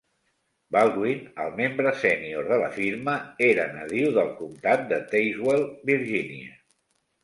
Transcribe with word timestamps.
Baldwin, 0.75 1.21
el 1.43 1.51
membre 1.59 1.91
sènior 2.05 2.49
de 2.55 2.59
la 2.65 2.71
firma, 2.79 3.15
era 3.51 3.69
nadiu 3.77 4.17
del 4.19 4.35
comtat 4.43 4.93
de 4.93 5.03
Tazewell, 5.15 5.67
Virginia. 5.97 6.63